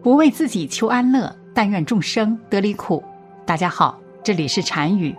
[0.00, 3.02] 不为自己求安乐，但愿众生得离苦。
[3.44, 5.14] 大家好，这里是禅语，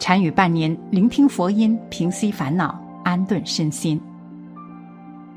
[0.00, 4.00] 禅语伴您聆听佛音，平息烦恼，安顿身心。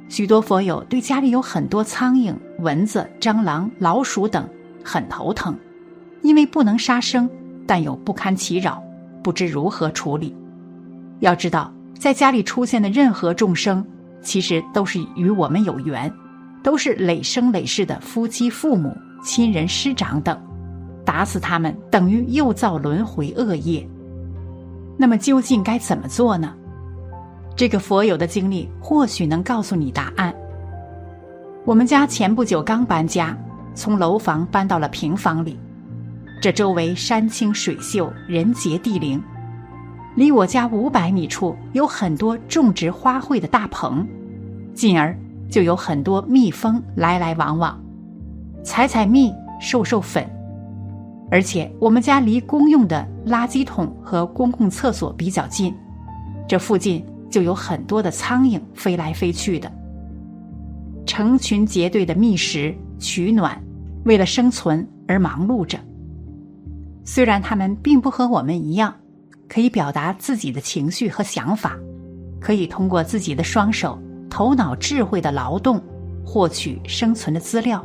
[0.09, 4.49] 许多佛友对家里有很多苍蝇、蚊子、蟑螂、老鼠等
[4.84, 5.55] 很头疼，
[6.23, 7.29] 因为不能杀生，
[7.68, 8.82] 但又不堪其扰，
[9.23, 10.36] 不知如何处理。
[11.20, 13.86] 要知道，在家里出现的任何众生，
[14.23, 16.11] 其实都是与我们有缘。
[16.65, 18.91] 都是累生累世的夫妻、父母、
[19.23, 20.35] 亲人、师长等，
[21.05, 23.88] 打死他们等于又造轮回恶业。
[24.97, 26.55] 那么究竟该怎么做呢？
[27.55, 30.33] 这个佛友的经历或许能告诉你答案。
[31.65, 33.38] 我们家前不久刚搬家，
[33.75, 35.59] 从楼房搬到了平房里，
[36.41, 39.21] 这周围山清水秀，人杰地灵。
[40.16, 44.03] 离我家五百米处有很多种植花卉的大棚，
[44.73, 45.16] 进而。
[45.49, 47.80] 就有很多蜜蜂来来往往，
[48.64, 50.28] 采采蜜，授授粉。
[51.31, 55.73] 而且我们家离公用的垃圾桶和公共厕所比较近，
[56.47, 59.72] 这附近就有很多的苍蝇飞来飞去的，
[61.06, 63.59] 成群结队的觅食取暖，
[64.03, 65.80] 为了生存而忙碌着。
[67.03, 68.94] 虽然他们并不和我们一样，
[69.47, 71.75] 可以表达自己的情绪和想法，
[72.39, 74.00] 可以通过自己的双手。
[74.36, 75.81] 头脑智慧的劳动，
[76.25, 77.81] 获取生存的资料，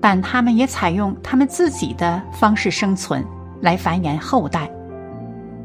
[0.00, 3.24] 但他们也采用他们自己的方式生存，
[3.60, 4.70] 来繁衍后代。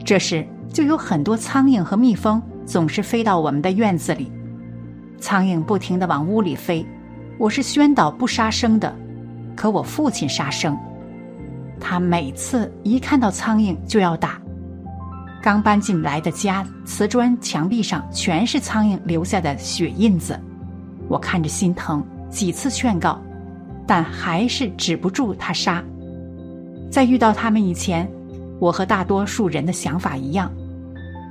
[0.03, 4.31] 这时就有很多苍蝇和蜜蜂总是飞到我们的院子里，
[5.19, 6.83] 苍蝇不停的往屋里飞。
[7.37, 8.91] 我是宣导不杀生的，
[9.55, 10.75] 可我父亲杀生，
[11.79, 14.41] 他每次一看到苍蝇就要打。
[15.45, 20.39] 刚搬进来的家，瓷砖墙壁上全是苍蝇留下的血印子，
[21.07, 23.21] 我看着心疼，几次劝告，
[23.85, 25.83] 但还是止不住他杀。
[26.89, 28.09] 在遇到他们以前，
[28.59, 30.51] 我和大多数人的想法一样，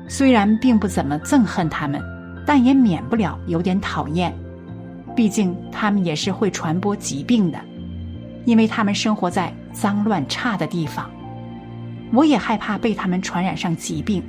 [0.06, 2.00] 虽然并不怎么憎恨他们，
[2.46, 4.32] 但也免不了有点讨厌，
[5.16, 7.58] 毕竟他们也是会传播疾病的，
[8.44, 11.10] 因为他们生活在脏乱差的地方。
[12.12, 14.22] 我也害怕被他们传染上疾病。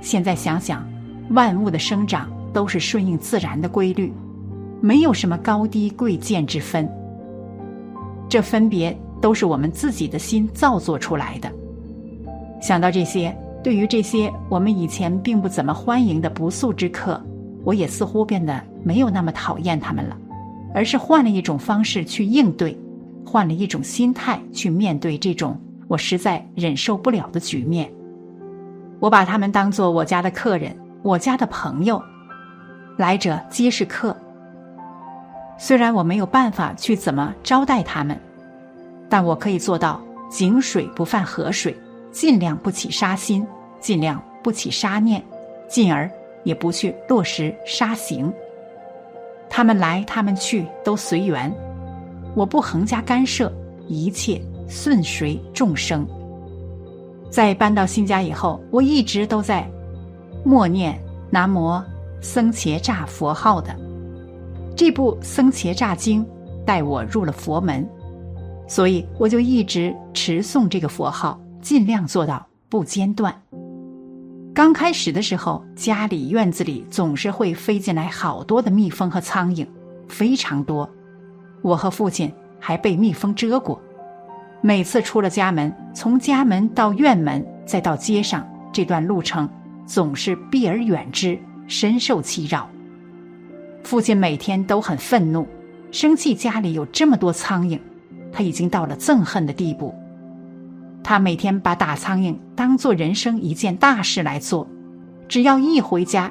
[0.00, 0.86] 现在想想，
[1.30, 4.12] 万物的生长都是顺应自然的规律，
[4.80, 6.88] 没有什么高低贵贱之分。
[8.28, 11.50] 这分别都是我们自己的心造作出来的。
[12.60, 17.20] 想到这些，对于这些我们以前并不怎么欢迎的不速之客，
[17.64, 20.16] 我也似乎变得没有那么讨厌他们了，
[20.74, 22.76] 而是换了一种方式去应对，
[23.24, 25.58] 换了一种心态去面对这种。
[25.90, 27.90] 我实在忍受不了的局面，
[29.00, 32.00] 我把他们当做我家的客人，我家的朋友，
[32.96, 34.16] 来者皆是客。
[35.58, 38.16] 虽然我没有办法去怎么招待他们，
[39.08, 41.76] 但我可以做到井水不犯河水，
[42.12, 43.44] 尽量不起杀心，
[43.80, 45.20] 尽量不起杀念，
[45.68, 46.08] 进而
[46.44, 48.32] 也不去落实杀行。
[49.48, 51.52] 他们来，他们去都随缘，
[52.36, 53.52] 我不横加干涉
[53.88, 54.40] 一切。
[54.70, 56.06] 顺随众生。
[57.28, 59.68] 在搬到新家以后，我一直都在
[60.44, 60.98] 默念
[61.30, 61.78] 南无
[62.22, 63.76] 僧伽吒佛号的。
[64.74, 66.24] 这部《僧伽吒经》
[66.64, 67.86] 带我入了佛门，
[68.66, 73.34] 所以我就一直持诵这个佛号，尽量做到不间断。
[74.54, 79.66] 刚开始的时候，家里院子里总是会飞进来好多的蜜蜂和苍蝇，
[80.08, 80.88] 非常多。
[81.62, 83.80] 我和父亲还被蜜蜂蛰过。
[84.62, 89.48] 每次出了家门，从家门到院门，再到街上，这段路程
[89.86, 92.68] 总是避而远之，深受其扰。
[93.82, 95.46] 父亲每天都很愤怒，
[95.90, 97.80] 生气家里有这么多苍蝇，
[98.30, 99.94] 他已经到了憎恨的地步。
[101.02, 104.68] 他每天把打苍蝇当做人生一件大事来做，
[105.26, 106.30] 只要一回家，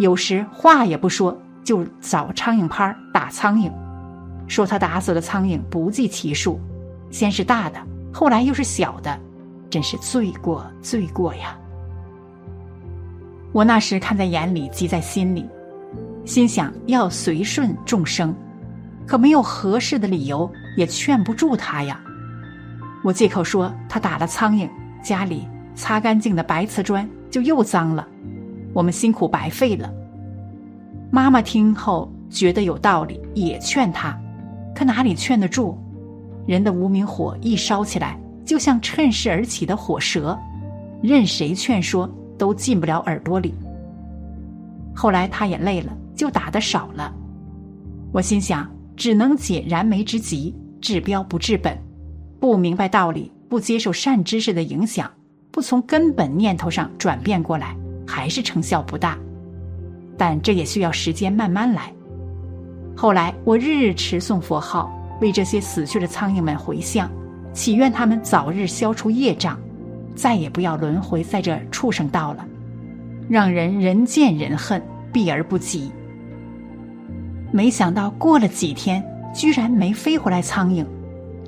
[0.00, 3.70] 有时话也不说就找苍蝇拍打苍蝇，
[4.48, 6.60] 说他打死的苍蝇不计其数。
[7.10, 7.78] 先是大的，
[8.12, 9.18] 后来又是小的，
[9.70, 11.58] 真是罪过罪过呀！
[13.52, 15.48] 我那时看在眼里，急在心里，
[16.24, 18.34] 心想要随顺众生，
[19.06, 22.00] 可没有合适的理由，也劝不住他呀。
[23.02, 24.68] 我借口说他打了苍蝇，
[25.02, 28.06] 家里擦干净的白瓷砖就又脏了，
[28.74, 29.90] 我们辛苦白费了。
[31.10, 34.14] 妈妈听后觉得有道理，也劝他，
[34.74, 35.78] 可哪里劝得住？
[36.48, 40.36] 人的无名火一烧起来，就像趁势而起的火蛇，
[41.02, 42.08] 任谁劝说
[42.38, 43.54] 都进不了耳朵里。
[44.96, 47.14] 后来他也累了，就打的少了。
[48.12, 48.66] 我心想，
[48.96, 51.76] 只能解燃眉之急，治标不治本，
[52.40, 55.10] 不明白道理，不接受善知识的影响，
[55.50, 59.18] 不从根本念头上转变过来，还是成效不大。
[60.16, 61.92] 但这也需要时间慢慢来。
[62.96, 64.90] 后来我日日持诵佛号，
[65.20, 67.10] 为这些死去的苍蝇们回向，
[67.52, 69.58] 祈愿他们早日消除业障，
[70.14, 72.46] 再也不要轮回在这畜生道了，
[73.28, 74.82] 让人人见人恨，
[75.12, 75.90] 避而不及。
[77.50, 79.04] 没想到过了几天，
[79.34, 80.84] 居然没飞回来苍蝇，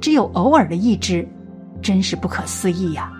[0.00, 1.26] 只有偶尔的一只，
[1.82, 3.12] 真是不可思议呀！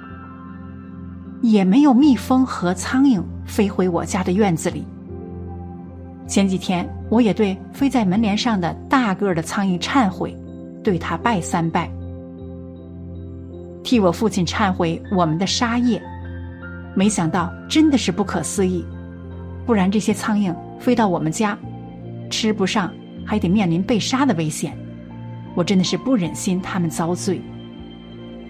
[1.43, 4.85] 也没有蜜蜂和苍蝇飞回我家的院子里。
[6.31, 10.33] 前几天，我也对飞在门帘上的大个的苍蝇忏悔，
[10.81, 11.91] 对他拜三拜，
[13.83, 16.01] 替我父亲忏悔我们的杀业。
[16.95, 18.85] 没想到真的是不可思议，
[19.67, 21.59] 不然这些苍蝇飞到我们家。
[22.31, 22.93] 吃不上，
[23.27, 24.73] 还得面临被杀的危险，
[25.57, 27.43] 我真的是不忍心他们遭罪。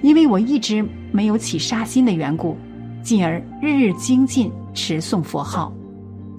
[0.03, 2.59] 因为我一直没有起杀心的缘故，
[3.03, 5.73] 进而日日精进持诵佛号。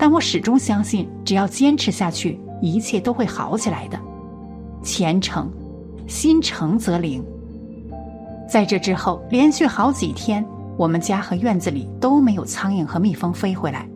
[0.02, 4.00] 但我始终相信，只要坚持下去，一切都会好起来的。
[4.82, 5.48] 虔诚，
[6.08, 7.24] 心诚则灵。
[8.50, 10.44] 在这之后，连续好几天，
[10.76, 13.88] 我们家和院子里都没有苍蝇和蜜蜂飞回来，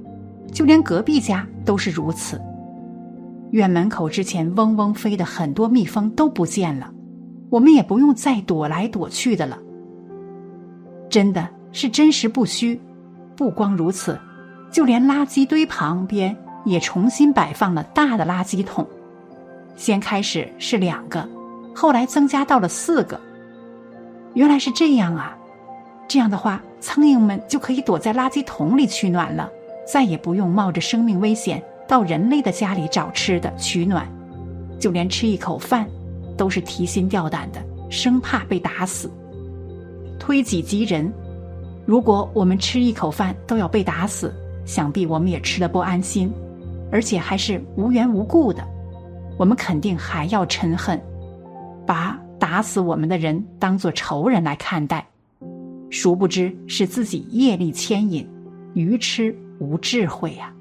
[0.51, 2.39] 就连隔壁家都是如此。
[3.49, 6.87] 院门口之前嗡嗡飞的很多蜜蜂都不见了，
[7.49, 9.57] 我们也不用再躲来躲去的了。
[11.09, 12.79] 真的是真实不虚。
[13.35, 14.15] 不光如此，
[14.71, 16.35] 就连垃圾堆旁边
[16.65, 18.87] 也重新摆放了大的垃圾桶。
[19.75, 21.27] 先开始是两个，
[21.73, 23.19] 后来增加到了四个。
[24.33, 25.37] 原来是这样啊！
[26.07, 29.49] 这样的话，苍蝇们就可以躲在垃圾桶里取暖了，
[29.87, 31.63] 再也不用冒着生命危险。
[31.87, 34.07] 到人类的家里找吃的取暖，
[34.79, 35.87] 就连吃一口饭，
[36.35, 39.11] 都是提心吊胆的，生怕被打死。
[40.19, 41.13] 推己及人，
[41.85, 44.33] 如果我们吃一口饭都要被打死，
[44.65, 46.31] 想必我们也吃得不安心，
[46.91, 48.65] 而且还是无缘无故的，
[49.37, 50.99] 我们肯定还要嗔恨，
[51.85, 55.05] 把打死我们的人当作仇人来看待。
[55.89, 58.27] 殊不知是自己业力牵引，
[58.73, 60.51] 愚痴无智慧呀。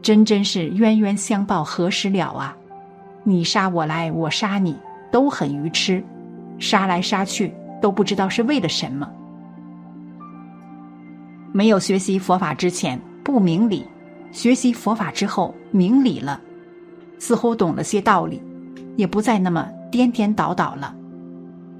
[0.00, 2.56] 真真是冤冤相报何时了啊！
[3.24, 4.76] 你杀我来，我杀你，
[5.10, 6.02] 都很愚痴，
[6.58, 9.10] 杀来杀去都不知道是为了什么。
[11.52, 13.84] 没有学习佛法之前不明理，
[14.30, 16.40] 学习佛法之后明理了，
[17.18, 18.42] 似乎懂了些道理，
[18.96, 20.94] 也不再那么颠颠倒倒了。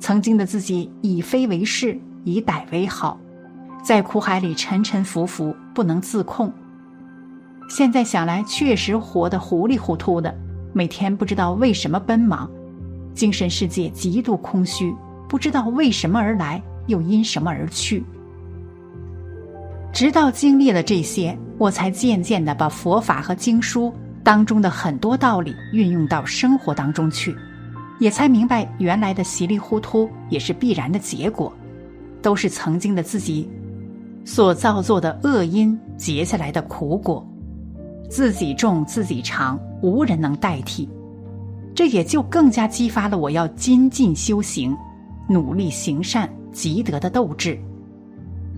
[0.00, 3.18] 曾经的自己以非为是，以歹为好，
[3.82, 6.52] 在苦海里沉沉浮浮，不能自控。
[7.68, 10.34] 现在想来，确实活得糊里糊涂的，
[10.72, 12.50] 每天不知道为什么奔忙，
[13.14, 14.94] 精神世界极度空虚，
[15.28, 18.02] 不知道为什么而来，又因什么而去。
[19.98, 23.92] 直到经历了这些，我才渐渐的把佛法和经书
[24.22, 27.36] 当中的很多道理运用到生活当中去，
[27.98, 31.52] 也才明白原来的稀里糊涂也是必然的结果，
[32.22, 33.50] 都是曾经的自己
[34.24, 37.28] 所造作的恶因结下来的苦果。
[38.08, 40.88] 自己种自己尝，无人能代替。
[41.74, 44.76] 这也就更加激发了我要精进修行、
[45.28, 47.58] 努力行善积德的斗志。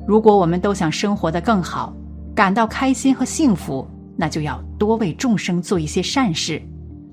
[0.06, 1.94] 如果我们都想生活的更好，
[2.34, 6.60] 感到开心和幸福，那就要多为众生做一些善事，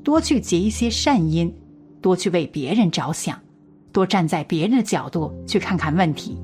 [0.03, 1.53] 多去结一些善因，
[2.01, 3.37] 多去为别人着想，
[3.91, 6.37] 多站在别人的角度去看看问题，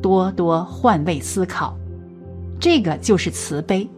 [0.00, 1.76] 多多换位思考。
[2.60, 3.88] 这个就是慈悲。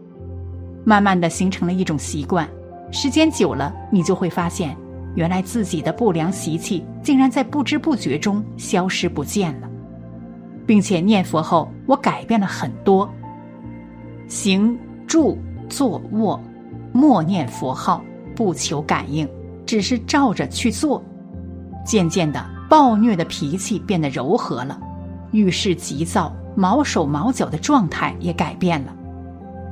[0.85, 2.49] 慢慢的形成了一种习惯，
[2.91, 4.77] 时间久了，你就会发现，
[5.15, 9.69] 原来自己的不良习气竟然在不知不觉中消失不见了，
[10.67, 13.09] 并且念佛后，我改变了很多。
[14.29, 16.41] 行、住、坐、卧，
[16.93, 18.03] 默念佛号，
[18.35, 19.29] 不求感应，
[19.67, 21.03] 只是照着去做。
[21.85, 24.81] 渐渐的，暴虐的脾气变得柔和了，
[25.33, 28.95] 遇事急躁、毛手毛脚的状态也改变了。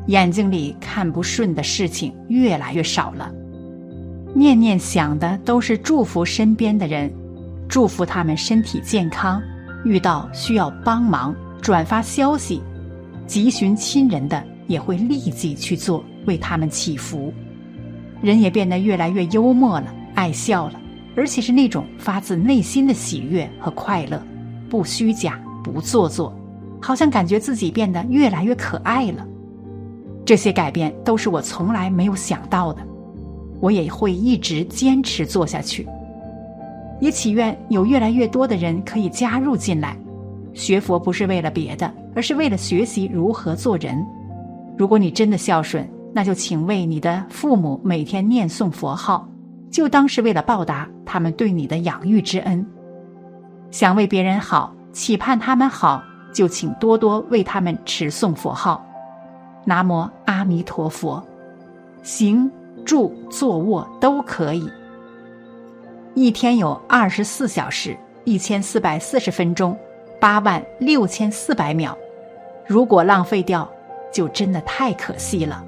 [0.09, 3.33] 眼睛里看不顺的事情越来越少了，
[4.35, 7.11] 念念想的都是祝福身边的人，
[7.69, 9.41] 祝福他们身体健康，
[9.85, 12.63] 遇到需要帮忙、转发消息、
[13.27, 17.33] 急寻亲人的，也会立即去做，为他们祈福。
[18.21, 20.81] 人也变得越来越幽默了，爱笑了，
[21.17, 24.23] 而且是那种发自内心的喜悦和快乐，
[24.71, 26.33] 不虚假，不做作，
[26.81, 29.27] 好像感觉自己变得越来越可爱了。
[30.25, 32.81] 这些改变都是我从来没有想到的，
[33.61, 35.85] 我也会一直坚持做下去。
[37.03, 39.97] 也祈愿有越来越多的人可以加入进来。
[40.55, 44.07] 学佛不是为了别的，而是为了学习如何做人。
[44.79, 49.29] 如果你真的孝顺，那就请为你的父母每天念诵佛号，
[49.69, 52.65] 就当是为了报答他们对你的养育之恩。
[53.73, 56.01] 想为别人好，期盼他们好，
[56.33, 58.81] 就请多多为他们持诵佛号。
[59.65, 61.21] 南无阿弥陀佛，
[62.05, 62.49] 行
[62.85, 64.71] 住坐卧都可以。
[66.15, 69.75] 一天有二十四小时，一千四百四十分钟，
[70.21, 71.97] 八万六千四百秒。
[72.67, 73.67] 如果浪费掉，
[74.13, 75.65] 就真的太可惜了。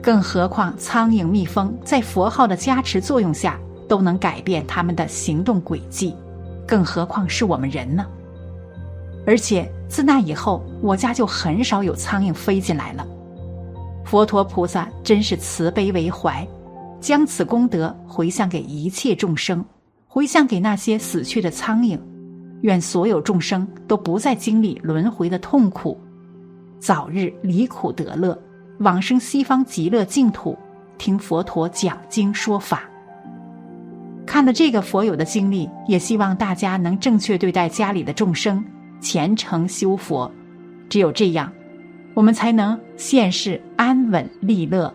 [0.00, 3.58] 更何况，苍蝇、蜜蜂在佛号的加持作用下，
[3.88, 6.16] 都能改变他们的行动轨迹，
[6.64, 8.06] 更何况是我们人呢？
[9.26, 13.04] 而且自那以后，我家就很少有苍蝇飞进来了。
[14.04, 16.46] 佛陀菩萨真是慈悲为怀，
[17.02, 19.62] 将此功德回向给一切众生，
[20.06, 21.98] 回向给那些死去的苍蝇。
[22.60, 25.98] 愿所有众生都不再经历轮回的痛苦，
[26.78, 28.40] 早日离苦得乐，
[28.78, 30.56] 往生西方极乐净土，
[30.96, 32.84] 听佛陀讲经说法。
[34.24, 38.64] 看了这个佛友的经历，也希望大家能正确对待家里的众生。
[39.00, 40.30] 虔诚修佛，
[40.88, 41.52] 只有这样，
[42.14, 44.94] 我们才能现世安稳利乐，